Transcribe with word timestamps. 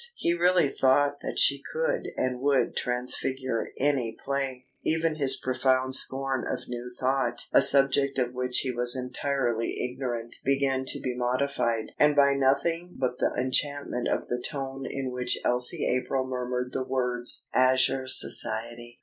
He 0.15 0.33
really 0.33 0.67
thought 0.67 1.19
that 1.21 1.37
she 1.37 1.61
could 1.73 2.07
and 2.17 2.41
would 2.41 2.75
transfigure 2.75 3.71
any 3.79 4.17
play. 4.19 4.65
Even 4.83 5.17
his 5.17 5.39
profound 5.39 5.93
scorn 5.93 6.43
of 6.47 6.67
New 6.67 6.91
Thought 6.99 7.43
(a 7.53 7.61
subject 7.61 8.17
of 8.17 8.33
which 8.33 8.61
he 8.63 8.71
was 8.71 8.95
entirely 8.95 9.79
ignorant) 9.79 10.37
began 10.43 10.85
to 10.85 10.99
be 10.99 11.15
modified 11.15 11.91
and 11.99 12.15
by 12.15 12.33
nothing 12.33 12.95
but 12.97 13.19
the 13.19 13.35
enchantment 13.39 14.07
of 14.07 14.25
the 14.27 14.41
tone 14.49 14.87
in 14.89 15.11
which 15.11 15.37
Elsie 15.45 15.85
April 15.87 16.25
murmured 16.25 16.73
the 16.73 16.81
words, 16.83 17.47
"Azure 17.53 18.07
Society!" 18.07 18.97